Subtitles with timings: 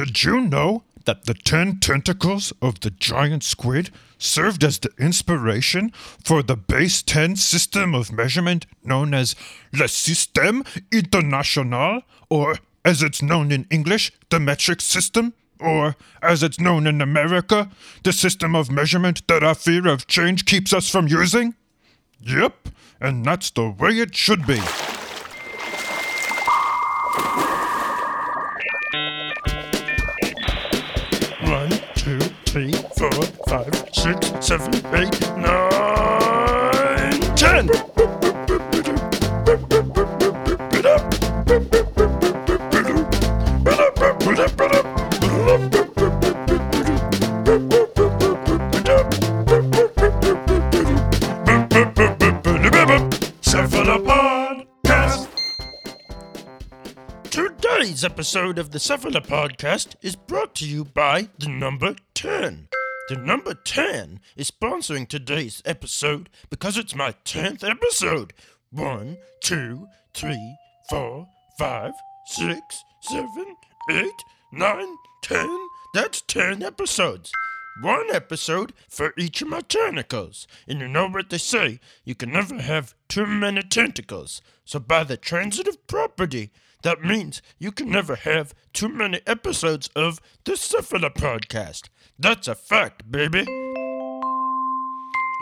[0.00, 5.92] Did you know that the ten tentacles of the giant squid served as the inspiration
[6.24, 9.36] for the base 10 system of measurement known as
[9.74, 12.00] Le Système International,
[12.30, 15.34] or as it's known in English, the metric system?
[15.58, 17.68] Or, as it's known in America,
[18.02, 21.56] the system of measurement that our fear of change keeps us from using?
[22.22, 22.70] Yep,
[23.02, 24.62] and that's the way it should be.
[32.50, 33.12] Three, four,
[33.46, 36.19] five, six, seven, eight, nine,
[58.20, 62.68] episode of the Cephala Podcast is brought to you by the number 10.
[63.08, 68.34] The number 10 is sponsoring today's episode because it's my 10th episode.
[68.70, 70.56] One, two, three,
[70.90, 71.92] four, five,
[72.26, 73.56] six, seven,
[73.90, 75.48] eight, nine, ten.
[75.94, 77.32] That's 10 episodes.
[77.80, 80.46] One episode for each of my tentacles.
[80.68, 84.42] And you know what they say you can never have too many tentacles.
[84.66, 86.50] So, by the transitive property,
[86.82, 91.88] that means you can never have too many episodes of the Cephala podcast.
[92.18, 93.46] That's a fact, baby.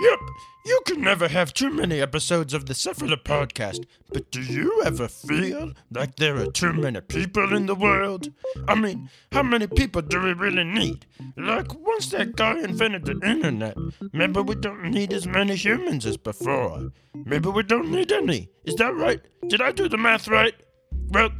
[0.00, 0.20] Yep,
[0.64, 5.08] you can never have too many episodes of the Cephala podcast, but do you ever
[5.08, 8.32] feel like there are too many people in the world?
[8.68, 11.04] I mean, how many people do we really need?
[11.36, 13.76] Like, once that guy invented the internet,
[14.12, 16.92] maybe we don't need as many humans as before.
[17.12, 18.50] Maybe we don't need any.
[18.64, 19.20] Is that right?
[19.48, 20.54] Did I do the math right?
[21.10, 21.30] Well,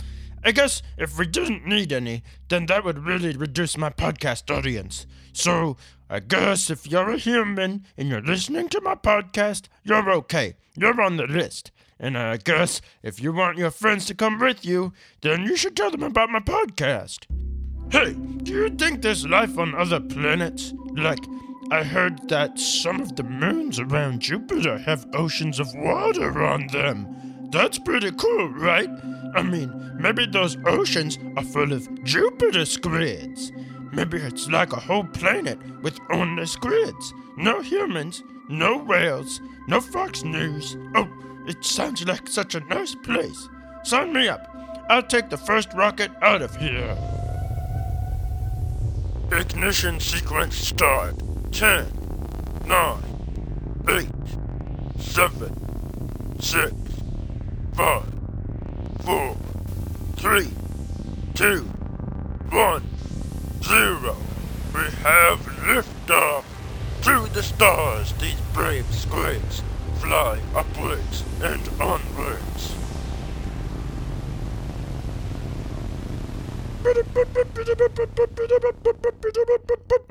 [0.45, 5.07] I guess if we didn't need any, then that would really reduce my podcast audience.
[5.33, 5.77] So,
[6.09, 10.55] I guess if you're a human and you're listening to my podcast, you're okay.
[10.77, 11.71] You're on the list.
[12.01, 15.77] And I guess if you want your friends to come with you, then you should
[15.77, 17.27] tell them about my podcast.
[17.91, 20.73] Hey, do you think there's life on other planets?
[20.93, 21.25] Like,
[21.71, 27.49] I heard that some of the moons around Jupiter have oceans of water on them.
[27.51, 28.89] That's pretty cool, right?
[29.35, 33.53] I mean, maybe those oceans are full of Jupiter squids.
[33.93, 37.15] Maybe it's like a whole planet with only squids.
[37.37, 40.77] No humans, no whales, no Fox News.
[40.95, 41.09] Oh,
[41.47, 43.49] it sounds like such a nice place.
[43.85, 44.55] Sign me up.
[44.91, 46.97] I'll take the first rocket out of here.
[49.31, 51.15] Ignition sequence start.
[51.53, 51.87] 10,
[52.67, 53.03] 9,
[53.89, 54.07] 8,
[54.99, 56.73] 7, 6,
[57.75, 58.18] 5,
[59.09, 59.37] 4,
[60.17, 60.49] 3,
[61.33, 62.83] 2, 1,
[63.63, 64.17] 0.
[64.75, 66.45] We have liftoff.
[67.01, 69.63] Through the stars, these brave squids
[70.01, 72.75] fly upwards and onwards.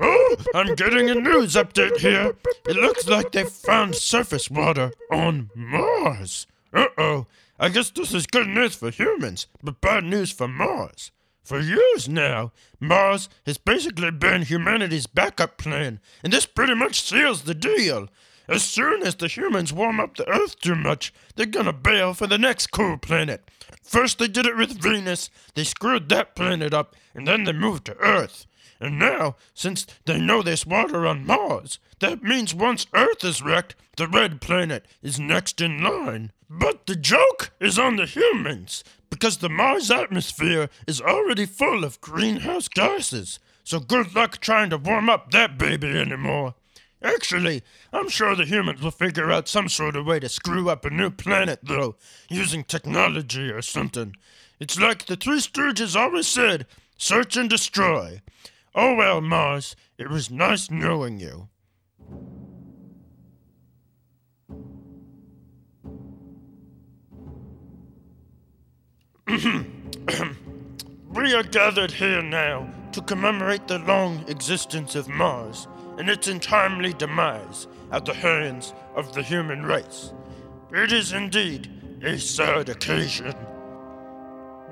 [0.00, 2.34] Oh, I'm getting a news update here.
[2.66, 6.48] It looks like they found surface water on Mars.
[6.74, 7.26] Uh oh.
[7.60, 11.10] I guess this is good news for humans, but bad news for Mars.
[11.42, 17.42] For years now, Mars has basically been humanity's backup plan, and this pretty much seals
[17.42, 18.08] the deal.
[18.46, 22.28] As soon as the humans warm up the Earth too much, they're gonna bail for
[22.28, 23.50] the next cool planet.
[23.82, 27.86] First, they did it with Venus, they screwed that planet up, and then they moved
[27.86, 28.46] to Earth.
[28.80, 33.74] And now, since they know there's water on Mars, that means once Earth is wrecked,
[33.96, 36.30] the red planet is next in line.
[36.48, 42.00] But the joke is on the humans, because the Mars atmosphere is already full of
[42.00, 43.40] greenhouse gases.
[43.64, 46.54] So good luck trying to warm up that baby anymore.
[47.02, 47.62] Actually,
[47.92, 50.90] I'm sure the humans will figure out some sort of way to screw up a
[50.90, 51.96] new planet, though,
[52.28, 54.16] using technology or something.
[54.58, 58.20] It's like the Three Stooges always said search and destroy.
[58.74, 61.48] Oh well, Mars, it was nice knowing you.
[71.14, 75.66] we are gathered here now to commemorate the long existence of Mars
[75.98, 80.12] and its untimely demise at the hands of the human race.
[80.72, 81.70] It is indeed
[82.02, 83.34] a sad occasion.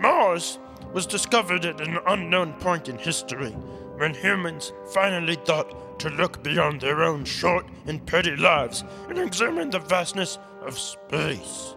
[0.00, 0.58] Mars
[0.92, 3.54] was discovered at an unknown point in history
[3.96, 9.70] when humans finally thought to look beyond their own short and petty lives and examine
[9.70, 11.74] the vastness of space.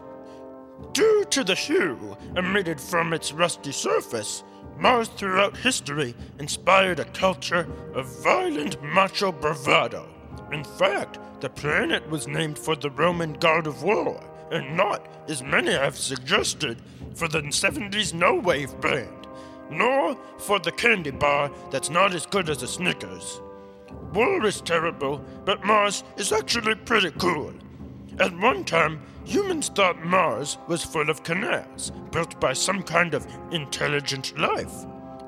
[0.94, 4.44] Due to the hue emitted from its rusty surface,
[4.77, 10.07] Mars throughout history inspired a culture of violent macho bravado.
[10.54, 15.44] In fact, the planet was named for the Roman god of war, and not, as
[15.44, 16.81] many have suggested,
[17.13, 19.19] for the 70s No Wave band,
[19.69, 23.42] nor for the candy bar that's not as good as a Snickers.
[24.13, 27.54] War is terrible, but Mars is actually pretty cool.
[28.19, 33.27] At one time, humans thought Mars was full of canals, built by some kind of
[33.51, 34.86] intelligent life.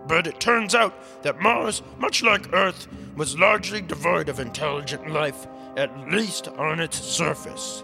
[0.08, 5.48] But it turns out that Mars, much like Earth, was largely devoid of intelligent life,
[5.78, 7.84] at least on its surface.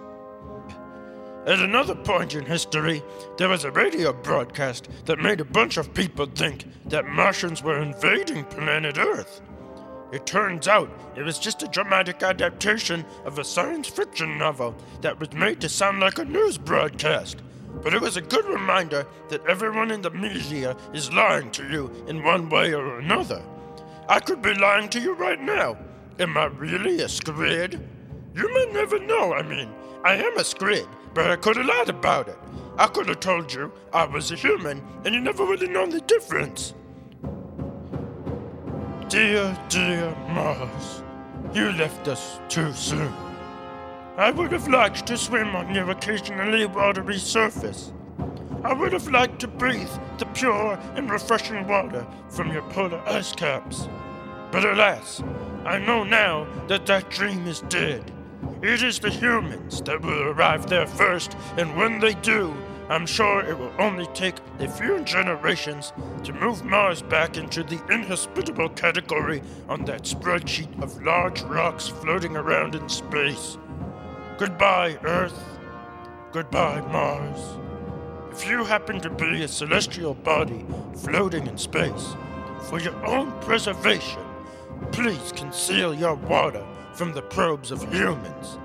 [1.47, 3.01] At another point in history,
[3.37, 7.79] there was a radio broadcast that made a bunch of people think that Martians were
[7.79, 9.39] invading planet Earth.
[10.11, 15.17] It turns out it was just a dramatic adaptation of a science fiction novel that
[15.21, 17.37] was made to sound like a news broadcast.
[17.81, 21.89] But it was a good reminder that everyone in the media is lying to you
[22.09, 23.41] in one way or another.
[24.09, 25.77] I could be lying to you right now.
[26.19, 27.79] Am I really a squid?
[28.35, 29.69] You may never know, I mean.
[30.03, 32.37] I am a squid, but I could have lied about it.
[32.77, 35.89] I could have told you I was a human, and you never would have known
[35.89, 36.73] the difference.
[39.09, 41.01] Dear, dear Mars,
[41.53, 43.13] you left us too soon.
[44.17, 47.93] I would have liked to swim on your occasionally watery surface.
[48.63, 53.31] I would have liked to breathe the pure and refreshing water from your polar ice
[53.31, 53.87] caps.
[54.51, 55.21] But alas,
[55.65, 58.11] I know now that that dream is dead.
[58.61, 62.55] It is the humans that will arrive there first, and when they do,
[62.89, 65.93] I'm sure it will only take a few generations
[66.23, 72.35] to move Mars back into the inhospitable category on that spreadsheet of large rocks floating
[72.35, 73.59] around in space.
[74.39, 75.39] Goodbye, Earth.
[76.31, 77.39] Goodbye, Mars.
[78.31, 80.65] If you happen to be a celestial body
[81.03, 82.15] floating in space,
[82.63, 84.21] for your own preservation,
[84.91, 86.65] please conceal your water
[86.97, 88.57] from the probes of humans.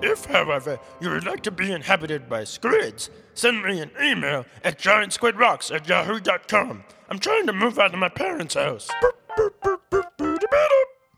[0.00, 4.78] If, however, you would like to be inhabited by squids, send me an email at
[4.78, 6.84] giantsquidrocks at yahoo.com.
[7.10, 8.88] I'm trying to move out of my parents' house.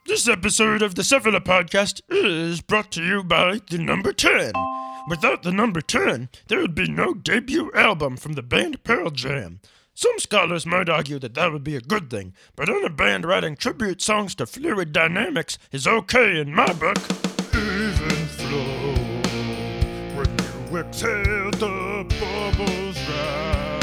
[0.06, 4.52] This episode of the Cephala Podcast is brought to you by the number 10.
[5.08, 9.60] Without the number 10, there would be no debut album from the band Pearl Jam.
[10.00, 13.56] Some scholars might argue that that would be a good thing, but any band writing
[13.56, 16.98] tribute songs to fluid dynamics is okay in my book.
[17.52, 18.08] Even
[18.38, 18.94] flow
[20.14, 23.82] when you exhale, the bubbles rise.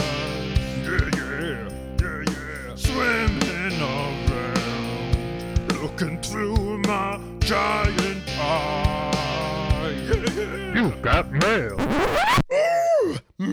[0.88, 1.68] Yeah, yeah,
[2.00, 2.76] yeah, yeah.
[2.78, 9.92] Swimming around, looking through my giant eye.
[10.08, 10.82] Yeah.
[10.82, 11.76] You've got mail.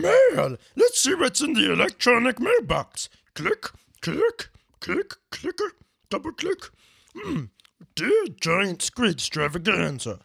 [0.03, 0.57] Mail!
[0.75, 3.07] Let's see what's in the electronic mailbox.
[3.35, 3.69] Click,
[4.01, 4.49] click,
[4.81, 5.71] click, clicker,
[6.09, 6.59] double click.
[7.15, 7.45] Hmm.
[7.95, 10.19] Dear Giant Squidstravaganza,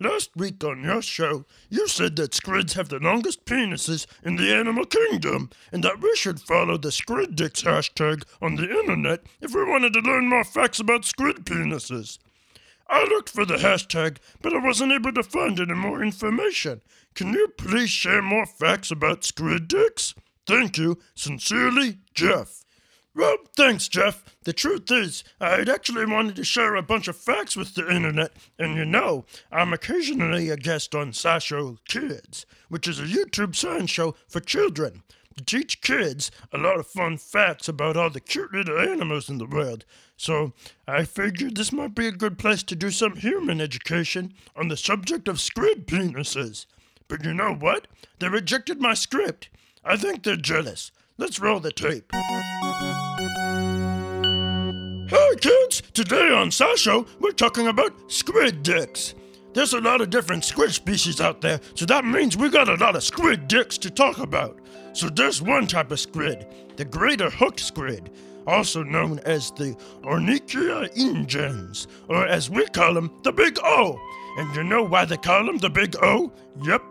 [0.00, 4.54] last week on your show, you said that squids have the longest penises in the
[4.54, 9.54] animal kingdom, and that we should follow the Squid Dicks hashtag on the internet if
[9.54, 12.18] we wanted to learn more facts about squid penises.
[12.88, 16.80] I looked for the hashtag, but I wasn't able to find any more information.
[17.14, 20.14] Can you please share more facts about squid dicks?
[20.46, 20.98] Thank you.
[21.14, 22.64] Sincerely, Jeff.
[23.14, 24.24] Well, thanks, Jeff.
[24.44, 28.32] The truth is, I'd actually wanted to share a bunch of facts with the internet,
[28.58, 33.90] and you know, I'm occasionally a guest on SciShow Kids, which is a YouTube science
[33.90, 35.02] show for children
[35.38, 39.38] to teach kids a lot of fun facts about all the cute little animals in
[39.38, 39.84] the world.
[40.18, 40.52] So
[40.86, 44.76] I figured this might be a good place to do some human education on the
[44.76, 46.66] subject of squid penises.
[47.06, 47.86] But you know what?
[48.18, 49.48] They rejected my script.
[49.84, 50.90] I think they're jealous.
[51.18, 52.12] Let's roll the tape.
[55.08, 55.82] Hey kids!
[55.94, 59.14] Today on SciShow, we're talking about squid dicks.
[59.54, 62.74] There's a lot of different squid species out there, so that means we got a
[62.74, 64.58] lot of squid dicks to talk about.
[64.92, 66.46] So there's one type of squid,
[66.76, 68.10] the greater hooked squid,
[68.48, 74.00] also known as the Onykia ingens, or as we call him, the Big O.
[74.38, 76.32] And you know why they call him the Big O?
[76.62, 76.82] Yep,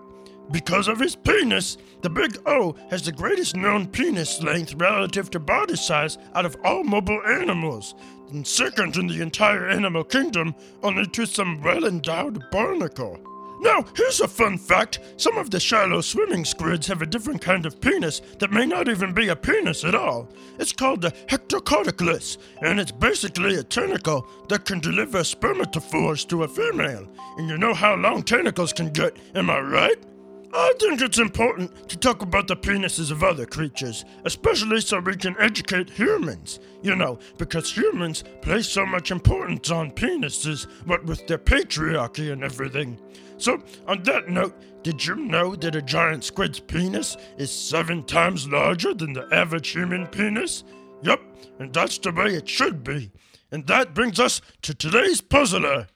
[0.52, 1.78] because of his penis.
[2.02, 6.56] The Big O has the greatest known penis length relative to body size out of
[6.64, 7.96] all mobile animals,
[8.30, 13.20] and second in the entire animal kingdom, only to some well endowed barnacle.
[13.60, 17.66] Now, here's a fun fact some of the shallow swimming squids have a different kind
[17.66, 20.30] of penis that may not even be a penis at all.
[20.60, 26.48] It's called the hectocotylus, and it's basically a tentacle that can deliver spermatophores to a
[26.48, 27.08] female.
[27.38, 29.98] And you know how long tentacles can get, am I right?
[30.54, 35.16] I think it's important to talk about the penises of other creatures, especially so we
[35.16, 36.60] can educate humans.
[36.82, 42.44] You know, because humans place so much importance on penises, what with their patriarchy and
[42.44, 42.98] everything.
[43.38, 48.48] So, on that note, did you know that a giant squid's penis is seven times
[48.48, 50.64] larger than the average human penis?
[51.04, 51.22] Yup,
[51.60, 53.12] and that's the way it should be.
[53.52, 55.88] And that brings us to today's puzzler.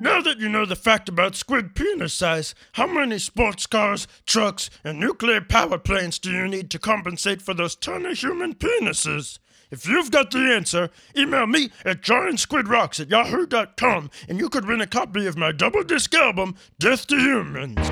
[0.00, 4.68] Now that you know the fact about squid penis size, how many sports cars, trucks,
[4.82, 9.38] and nuclear power plants do you need to compensate for those tiny human penises?
[9.72, 14.82] If you've got the answer, email me at giantsquidrocks at yahoo.com and you could win
[14.82, 17.88] a copy of my double disc album, Death to Humans.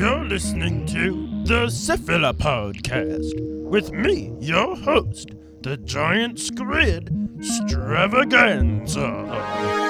[0.00, 5.30] You're listening to the Cephalo Podcast with me, your host,
[5.62, 9.87] the Giant Squid Extravaganza.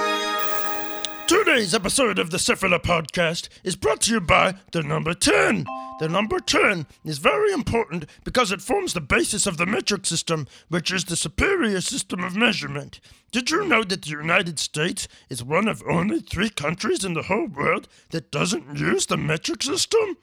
[1.28, 5.66] Today's episode of the Cephalo Podcast is brought to you by the number 10.
[6.00, 10.46] The number 10 is very important because it forms the basis of the metric system,
[10.70, 13.00] which is the superior system of measurement.
[13.30, 17.24] Did you know that the United States is one of only three countries in the
[17.24, 20.16] whole world that doesn't use the metric system?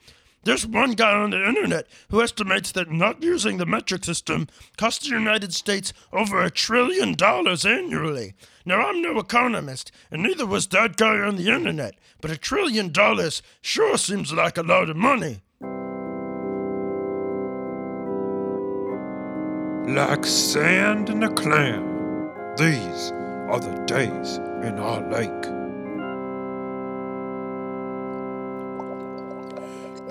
[0.46, 5.08] There's one guy on the internet who estimates that not using the metric system costs
[5.08, 8.34] the United States over a trillion dollars annually.
[8.64, 12.92] Now, I'm no economist, and neither was that guy on the internet, but a trillion
[12.92, 15.40] dollars sure seems like a lot of money.
[19.92, 23.10] Like sand in a clam, these
[23.50, 25.55] are the days in our lake.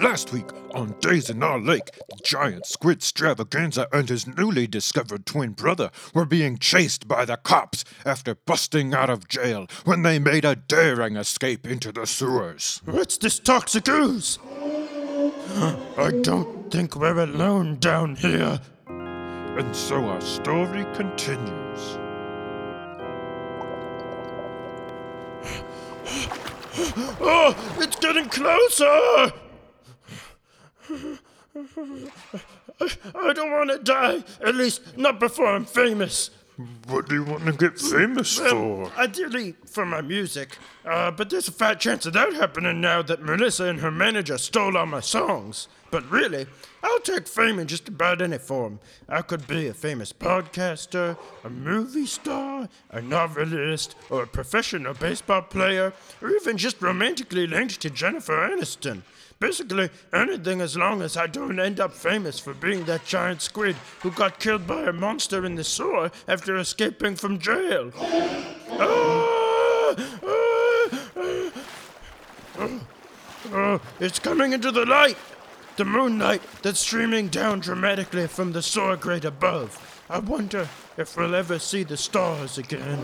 [0.01, 5.51] Last week on Days in Our Lake, the giant Squidstravaganza and his newly discovered twin
[5.51, 10.43] brother were being chased by the cops after busting out of jail when they made
[10.43, 12.81] a daring escape into the sewers.
[12.83, 14.37] What's this toxic ooze?
[15.55, 18.59] I don't think we're alone down here.
[18.87, 21.97] And so our story continues.
[27.27, 29.31] Oh, it's getting closer!
[31.55, 34.23] I don't want to die.
[34.43, 36.31] At least not before I'm famous.
[36.87, 38.89] What do you want to get famous for?
[38.97, 40.57] Ideally for my music.
[40.85, 44.37] Uh, but there's a fat chance of that happening now that Melissa and her manager
[44.37, 45.67] stole all my songs.
[45.91, 46.45] But really,
[46.81, 48.79] I'll take fame in just about any form.
[49.09, 55.41] I could be a famous podcaster, a movie star, a novelist, or a professional baseball
[55.41, 59.01] player, or even just romantically linked to Jennifer Aniston.
[59.39, 63.75] Basically, anything as long as I don't end up famous for being that giant squid
[63.99, 67.91] who got killed by a monster in the sewer after escaping from jail.
[67.97, 69.95] Ah!
[70.23, 71.51] Ah!
[72.57, 72.79] Ah!
[73.51, 75.17] Oh, it's coming into the light!
[75.75, 80.01] The moonlight that's streaming down dramatically from the sewer grate above.
[80.09, 82.99] I wonder if we'll ever see the stars again.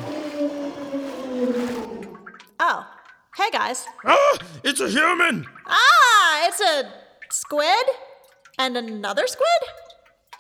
[2.60, 2.88] Oh,
[3.36, 3.86] hey guys.
[4.06, 4.38] Ah!
[4.64, 5.46] It's a human!
[5.68, 5.91] Ah,
[6.52, 6.92] it's a
[7.30, 7.86] squid
[8.60, 9.48] and another squid?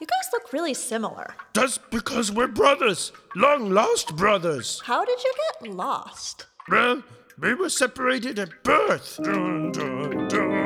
[0.01, 1.35] You guys look really similar.
[1.53, 4.81] That's because we're brothers, long lost brothers.
[4.83, 6.47] How did you get lost?
[6.69, 7.03] Well,
[7.39, 9.19] we were separated at birth.
[9.23, 10.61] Dun, dun, dun.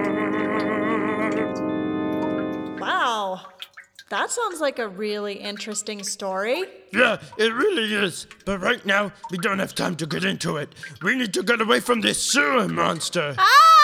[2.79, 3.41] Wow.
[4.09, 6.63] That sounds like a really interesting story.
[6.93, 8.25] Yeah, it really is.
[8.45, 10.73] But right now, we don't have time to get into it.
[11.03, 13.35] We need to get away from this sewer monster.
[13.37, 13.75] Ah,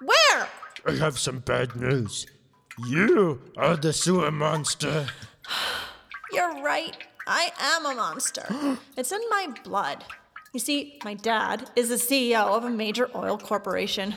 [0.00, 0.48] Where?
[0.86, 2.26] I have some bad news.
[2.86, 5.06] You are the sewer monster.
[6.32, 6.96] You're right.
[7.26, 8.46] I am a monster.
[8.96, 10.04] it's in my blood.
[10.52, 14.14] You see, my dad is the CEO of a major oil corporation.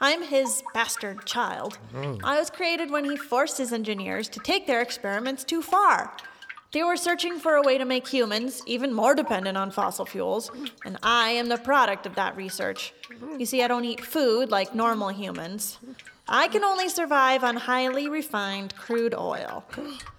[0.00, 1.78] I'm his bastard child.
[1.94, 2.18] Oh.
[2.24, 6.16] I was created when he forced his engineers to take their experiments too far.
[6.72, 10.50] They were searching for a way to make humans even more dependent on fossil fuels,
[10.84, 12.92] and I am the product of that research.
[13.38, 15.78] You see, I don't eat food like normal humans.
[16.28, 19.64] I can only survive on highly refined crude oil.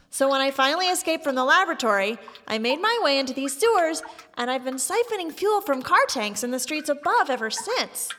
[0.10, 4.02] So when I finally escaped from the laboratory, I made my way into these sewers,
[4.36, 8.10] and I've been siphoning fuel from car tanks in the streets above ever since.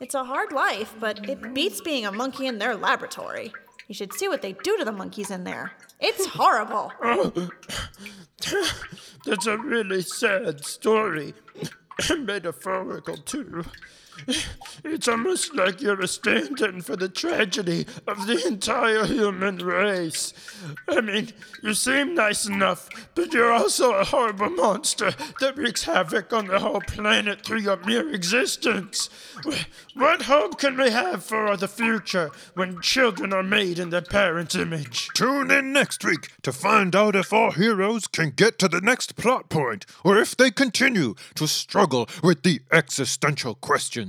[0.00, 3.52] It's a hard life, but it beats being a monkey in their laboratory.
[3.90, 5.72] You should see what they do to the monkeys in there.
[5.98, 6.92] It's horrible.
[9.26, 11.34] That's a really sad story.
[12.16, 13.64] Metaphorical, too.
[14.82, 20.32] It's almost like you're a stand in for the tragedy of the entire human race.
[20.88, 26.32] I mean, you seem nice enough, but you're also a horrible monster that wreaks havoc
[26.32, 29.10] on the whole planet through your mere existence.
[29.94, 34.54] What hope can we have for the future when children are made in their parents'
[34.54, 35.08] image?
[35.14, 39.16] Tune in next week to find out if our heroes can get to the next
[39.16, 43.54] plot point or if they continue to struggle with the existential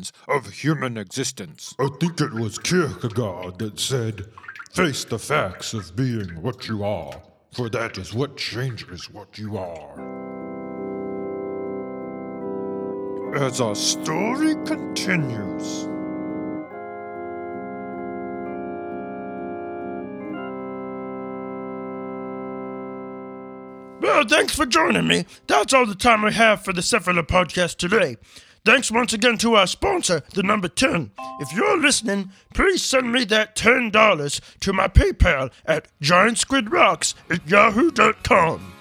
[0.02, 1.76] questions of human existence.
[1.80, 4.26] I think it was Kierkegaard that said,
[4.74, 9.58] Face the facts of being what you are, for that is what changes what you
[9.58, 10.22] are.
[13.36, 15.88] As our story continues.
[24.02, 25.26] Well, thanks for joining me.
[25.48, 28.18] That's all the time we have for the Cephala podcast today.
[28.64, 31.10] Thanks once again to our sponsor, the number 10.
[31.40, 38.74] If you're listening, please send me that $10 to my PayPal at giantsquidrocks at yahoo.com.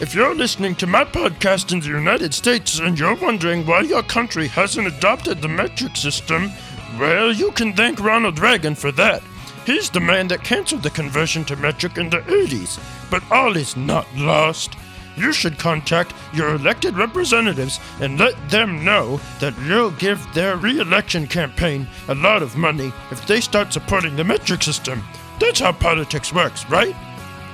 [0.00, 4.04] If you're listening to my podcast in the United States and you're wondering why your
[4.04, 6.52] country hasn't adopted the metric system,
[6.96, 9.20] well, you can thank Ronald Reagan for that.
[9.66, 12.78] He's the man that canceled the conversion to metric in the 80s.
[13.10, 14.76] But all is not lost.
[15.18, 20.78] You should contact your elected representatives and let them know that you'll give their re
[20.78, 25.02] election campaign a lot of money if they start supporting the metric system.
[25.40, 26.94] That's how politics works, right?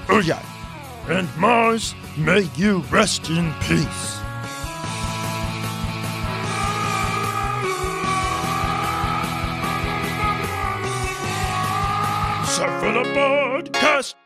[0.09, 0.42] Oh, yeah.
[1.09, 4.18] And Mars, may you rest in peace.
[12.54, 14.23] Cephala Podcast.